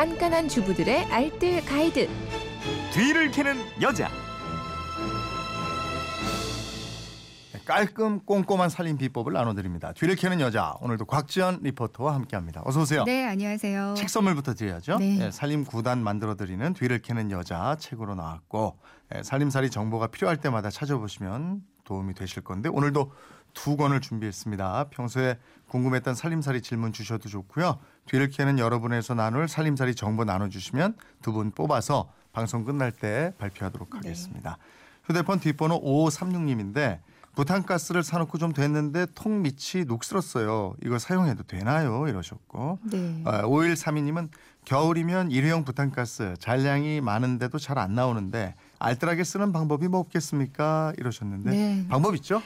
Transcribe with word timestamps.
깐깐한 0.00 0.48
주부들의 0.48 1.12
알뜰 1.12 1.62
가이드. 1.66 2.08
뒤를 2.94 3.30
캐는 3.30 3.54
여자. 3.82 4.08
네, 7.52 7.60
깔끔 7.66 8.20
꼼꼼한 8.24 8.70
살림 8.70 8.96
비법을 8.96 9.34
나눠드립니다. 9.34 9.92
뒤를 9.92 10.16
캐는 10.16 10.40
여자 10.40 10.74
오늘도 10.80 11.04
곽지연 11.04 11.58
리포터와 11.64 12.14
함께합니다. 12.14 12.62
어서 12.64 12.80
오세요. 12.80 13.04
네, 13.04 13.26
안녕하세요. 13.26 13.92
책 13.94 14.08
선물부터 14.08 14.54
드려야죠. 14.54 14.96
네. 14.96 15.18
예, 15.20 15.30
살림 15.30 15.66
구단 15.66 16.02
만들어드리는 16.02 16.72
뒤를 16.72 17.02
캐는 17.02 17.30
여자 17.30 17.76
책으로 17.78 18.14
나왔고 18.14 18.78
예, 19.14 19.22
살림살이 19.22 19.68
정보가 19.68 20.06
필요할 20.06 20.38
때마다 20.38 20.70
찾아보시면 20.70 21.60
도움이 21.90 22.14
되실 22.14 22.42
건데 22.44 22.68
오늘도 22.68 23.10
두 23.52 23.76
권을 23.76 24.00
준비했습니다. 24.00 24.90
평소에 24.90 25.36
궁금했던 25.68 26.14
살림살이 26.14 26.62
질문 26.62 26.92
주셔도 26.92 27.28
좋고요. 27.28 27.80
뒤를 28.06 28.28
캐는 28.30 28.60
여러분에서 28.60 29.14
나눌 29.14 29.48
살림살이 29.48 29.96
정보 29.96 30.24
나눠주시면 30.24 30.94
두 31.22 31.32
분 31.32 31.50
뽑아서 31.50 32.12
방송 32.32 32.64
끝날 32.64 32.92
때 32.92 33.34
발표하도록 33.38 33.96
하겠습니다. 33.96 34.56
휴대폰 35.04 35.40
뒷번호 35.40 35.80
5536님인데 35.82 37.00
부탄가스를 37.34 38.02
사놓고 38.04 38.38
좀 38.38 38.52
됐는데 38.52 39.06
통 39.16 39.42
밑이 39.42 39.84
녹슬었어요. 39.86 40.74
이거 40.84 40.98
사용해도 41.00 41.42
되나요? 41.44 42.06
이러셨고 42.06 42.78
네. 42.84 43.22
아, 43.24 43.42
5132님은 43.42 44.28
겨울이면 44.64 45.30
일회용 45.32 45.64
부탄가스 45.64 46.34
잔량이 46.38 47.00
많은데도 47.00 47.58
잘 47.58 47.78
안 47.78 47.94
나오는데 47.94 48.54
알뜰하게 48.80 49.24
쓰는 49.24 49.52
방법이 49.52 49.86
뭐 49.88 50.00
없겠습니까? 50.00 50.94
이러셨는데 50.98 51.50
네. 51.50 51.86
방법 51.88 52.16
있죠? 52.16 52.42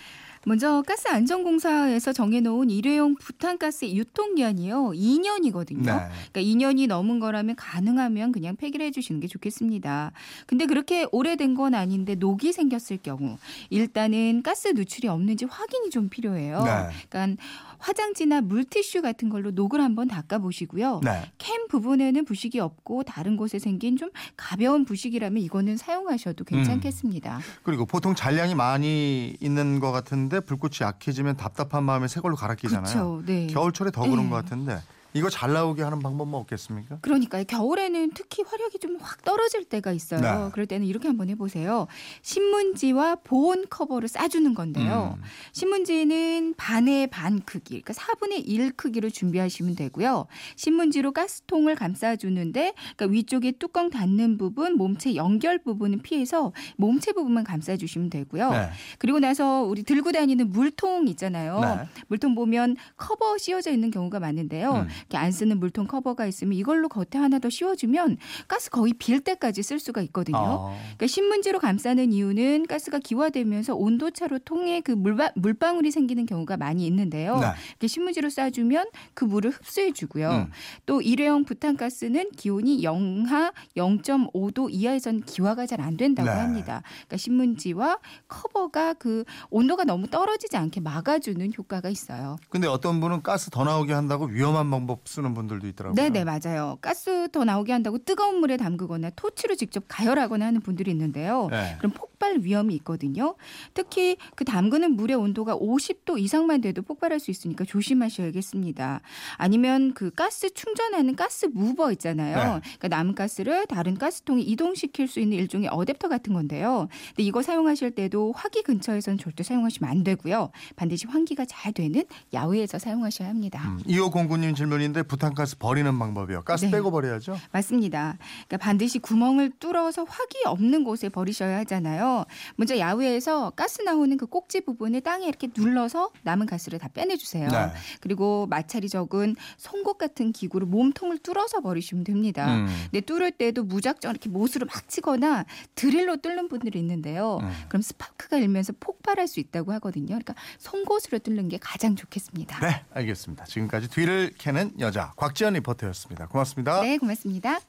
먼저 0.47 0.83
가스 0.87 1.09
안전공사에서 1.09 2.12
정해놓은 2.12 2.71
일회용 2.71 3.15
부탄가스 3.15 3.87
유통기한이요 3.87 4.93
2년이거든요. 4.95 5.84
네. 5.84 6.09
그러니까 6.33 6.41
2년이 6.41 6.86
넘은 6.86 7.20
거라면 7.20 7.56
가능하면 7.56 8.33
그냥 8.33 8.56
폐기를 8.56 8.86
해주시는 8.86 9.20
게 9.20 9.27
좋겠습니다. 9.27 10.12
근데 10.47 10.67
그렇게 10.67 11.06
오래된 11.12 11.55
건 11.55 11.75
아닌데 11.75 12.14
녹이 12.14 12.53
생겼을 12.53 12.98
경우 12.98 13.39
일단은 13.70 14.42
가스 14.42 14.69
누출이 14.69 15.09
없는지 15.09 15.47
확인이 15.47 15.91
좀 15.91 16.09
필요해요. 16.09 16.62
네. 16.64 16.89
그러니까 17.08 17.42
화장지나 17.79 18.41
물티슈 18.41 19.03
같은 19.03 19.29
걸로 19.29 19.51
녹을 19.51 19.81
한번 19.81 20.08
닦아 20.08 20.39
보시고요. 20.39 21.01
네. 21.05 21.31
캔 21.39 21.69
부분에는 21.69 22.25
부식이 22.25 22.58
없고 22.58 23.03
다른 23.03 23.36
곳에 23.36 23.58
생긴 23.58 23.97
좀 23.97 24.11
가벼운 24.36 24.84
부식이라면 24.84 25.42
이거는 25.42 25.77
사용하셔도 25.77 26.45
괜찮겠습니다. 26.45 27.41
그리고 27.62 27.84
보통 27.84 28.14
잔량이 28.14 28.55
많이 28.55 29.36
있는 29.41 29.81
것 29.81 29.92
같은데 29.92 30.33
불꽃이 30.40 30.77
약해지면 30.80 31.36
답답한 31.36 31.84
마음에 31.84 32.08
새 32.08 32.20
걸로 32.20 32.36
갈아 32.36 32.54
끼잖아요. 32.54 32.82
그렇죠. 32.82 33.22
네. 33.27 33.46
겨울철에 33.48 33.90
더 33.90 34.02
그런 34.02 34.24
네. 34.24 34.30
것 34.30 34.36
같은데 34.36 34.80
이거 35.15 35.31
잘 35.31 35.53
나오게 35.53 35.83
하는 35.83 36.01
방법 36.01 36.29
뭐 36.29 36.41
없겠습니까? 36.41 36.98
그러니까요. 37.01 37.45
겨울에는 37.45 38.11
특히 38.15 38.43
화력이 38.47 38.79
좀 38.79 38.95
확 39.05 39.23
떨어질 39.23 39.65
때가 39.65 39.93
있어요. 39.93 40.20
네. 40.20 40.51
그럴 40.53 40.67
때는 40.67 40.87
이렇게 40.87 41.09
한번 41.09 41.29
해보세요. 41.29 41.87
신문지와 42.23 43.17
보온 43.17 43.67
커버를 43.69 44.09
싸주는 44.09 44.55
건데요. 44.55 45.17
음. 45.19 45.23
신문지는 45.53 46.55
반의 46.57 47.07
반 47.09 47.41
크기, 47.41 47.81
그러니까 47.83 47.92
4분의 47.92 48.42
1 48.47 48.73
크기로 48.73 49.11
준비하시면 49.11 49.77
되고요. 49.77 50.27
신문지로 50.57 51.12
가스통을 51.12 51.75
감싸주는데 51.75 52.75
그러니까 52.97 53.07
위쪽에 53.07 53.53
뚜껑 53.53 53.91
닫는 53.91 54.39
부분, 54.39 54.77
몸체 54.77 55.15
연결 55.17 55.59
부분은 55.59 56.01
피해서 56.03 56.53
몸체 56.77 57.12
부분만 57.12 57.45
감싸주시면 57.45 58.11
되고요. 58.11 58.51
네. 58.51 58.70
그리고 58.98 59.19
나서 59.19 59.62
우리 59.62 59.83
들고 59.83 60.12
다니는 60.12 60.51
물통 60.51 61.09
있잖아요. 61.09 61.61
네. 61.61 61.89
물통 62.09 62.35
보면 62.35 62.77
커버 62.97 63.37
씌워져 63.39 63.70
있는 63.70 63.91
경우가 63.91 64.20
많은데요. 64.20 64.73
음. 64.73 64.89
안 65.14 65.30
쓰는 65.30 65.60
물통 65.60 65.86
커버가 65.86 66.27
있으면 66.27 66.55
이걸로 66.55 66.88
겉에 66.88 67.20
하나 67.20 67.38
더 67.38 67.50
씌워주면 67.50 68.19
가스 68.48 68.70
거의 68.70 68.92
빌 68.94 69.20
때까지 69.20 69.62
쓸 69.62 69.78
수가 69.78 70.02
있거든요. 70.02 70.38
어. 70.38 70.77
그러니까 70.96 71.06
신문지로 71.06 71.58
감싸는 71.61 72.12
이유는 72.12 72.67
가스가 72.67 72.98
기화되면서 72.98 73.74
온도 73.74 74.11
차로 74.11 74.40
통에 74.40 74.80
그 74.80 74.92
물바, 74.92 75.33
물방울이 75.36 75.90
생기는 75.90 76.27
경우가 76.27 76.56
많이 76.56 76.86
있는데요. 76.86 77.39
네. 77.39 77.46
이렇게 77.70 77.86
신문지로 77.86 78.30
싸주면 78.30 78.86
그 79.14 79.24
물을 79.24 79.51
흡수해주고요. 79.51 80.30
음. 80.30 80.51
또 80.86 81.01
일회용 81.01 81.45
부탄가스는 81.45 82.30
기온이 82.33 82.83
영하 82.83 83.52
0.5도 83.77 84.68
이하에선 84.70 85.23
기화가 85.23 85.67
잘 85.67 85.74
안 85.84 85.96
된다고 85.96 86.30
네. 86.30 86.34
합니다. 86.36 86.83
그러니까 87.06 87.17
신문지와 87.17 87.98
커버가 88.29 88.95
그 88.95 89.24
온도가 89.50 89.84
너무 89.84 90.06
떨어지지 90.08 90.56
않게 90.56 90.80
막아주는 90.80 91.52
효과가 91.58 91.89
있어요. 91.89 92.36
근데 92.48 92.67
어떤 92.67 93.00
분은 93.00 93.23
가스 93.23 93.50
더 93.50 93.64
나오게 93.64 93.92
한다고 93.92 94.27
위험한 94.27 94.70
방법 94.70 94.93
쓰는 95.05 95.34
분들도 95.34 95.66
있더라고요. 95.68 95.94
네, 95.94 96.10
네, 96.10 96.24
맞아요. 96.24 96.78
가스 96.80 97.28
더 97.32 97.44
나오게 97.44 97.72
한다고 97.72 97.98
뜨거운 97.98 98.40
물에 98.40 98.56
담그거나 98.56 99.10
토치로 99.10 99.55
직접 99.56 99.84
가열하거나 99.88 100.46
하는 100.46 100.60
분들이 100.60 100.90
있는데요. 100.90 101.48
네. 101.50 101.77
그럼 101.78 101.92
폭 101.92 102.14
발 102.24 102.39
위험이 102.40 102.74
있거든요. 102.77 103.35
특히 103.74 104.17
그 104.35 104.46
담그는 104.46 104.92
물의 104.96 105.14
온도가 105.14 105.58
50도 105.58 106.18
이상만 106.18 106.62
돼도 106.62 106.80
폭발할 106.80 107.20
수 107.20 107.30
있으니까 107.30 107.64
조심하셔야겠습니다. 107.67 109.02
아니면 109.36 109.92
그 109.92 110.11
가스 110.11 110.52
충전하는 110.55 111.17
가스 111.17 111.46
무버 111.52 111.92
있잖아요. 111.92 112.36
네. 112.36 112.61
그러니까 112.79 112.89
남은 112.89 113.14
가스를 113.14 113.67
다른 113.67 113.98
가스통에 113.98 114.40
이동시킬 114.40 115.07
수 115.07 115.20
있는 115.20 115.36
일종의 115.36 115.68
어댑터 115.68 116.08
같은 116.08 116.33
건데요. 116.33 116.89
근데 117.08 117.24
이거 117.24 117.42
사용하실 117.42 117.90
때도 117.90 118.33
화기 118.35 118.62
근처에서는 118.62 119.18
절대 119.18 119.42
사용하시면 119.42 119.91
안 119.91 120.02
되고요. 120.02 120.51
반드시 120.77 121.06
환기가 121.06 121.45
잘 121.45 121.74
되는 121.74 122.05
야외에서 122.33 122.79
사용하셔야 122.79 123.29
합니다. 123.29 123.61
음, 123.67 123.83
2509님 123.86 124.56
질문인데 124.56 125.02
부탄가스 125.02 125.58
버리는 125.58 125.98
방법이요. 125.98 126.42
가스 126.45 126.64
네. 126.64 126.70
빼고 126.70 126.91
버려야죠. 126.91 127.36
맞습니다. 127.52 128.17
그러니까 128.46 128.56
반드시 128.56 128.99
구멍을 128.99 129.50
뚫어서 129.58 130.05
화기 130.05 130.38
없는 130.46 130.85
곳에 130.85 131.11
버리셔야 131.11 131.58
하잖아요. 131.58 132.13
먼저 132.56 132.79
야외에서 132.79 133.50
가스 133.50 133.82
나오는 133.82 134.17
그 134.17 134.26
꼭지 134.26 134.61
부분을 134.62 135.00
땅에 135.00 135.26
이렇게 135.26 135.49
눌러서 135.55 136.11
남은 136.23 136.47
가스를 136.47 136.79
다 136.79 136.88
빼내주세요. 136.88 137.49
네. 137.49 137.73
그리고 138.00 138.47
마찰이 138.47 138.88
적은 138.88 139.37
송곳 139.56 139.99
같은 139.99 140.32
기구로 140.32 140.67
몸통을 140.67 141.19
뚫어서 141.19 141.61
버리시면 141.61 142.05
됩니다. 142.05 142.55
음. 142.55 142.67
근데 142.91 143.00
뚫을 143.00 143.32
때도 143.32 143.64
무작정 143.64 144.11
이렇게 144.11 144.29
못으로 144.29 144.67
막 144.67 144.88
치거나 144.88 145.44
드릴로 145.75 146.19
뚫는 146.19 146.49
분들이 146.49 146.79
있는데요. 146.79 147.38
음. 147.43 147.53
그럼 147.69 147.82
스파크가 147.82 148.37
일면서 148.38 148.73
폭발할 148.79 149.29
수 149.29 149.41
있다고 149.41 149.73
하거든요. 149.75 150.06
그러니까 150.06 150.35
송곳으로 150.58 151.19
뚫는 151.19 151.49
게 151.49 151.58
가장 151.61 151.97
좋겠습니다. 151.97 152.61
네, 152.61 152.85
알겠습니다. 152.93 153.44
지금까지 153.44 153.88
뒤를 153.88 154.32
캐는 154.38 154.81
여자 154.81 155.12
곽지연 155.17 155.55
리포터였습니다. 155.55 156.26
고맙습니다. 156.29 156.82
네, 156.82 156.99
고맙습니다. 156.99 157.61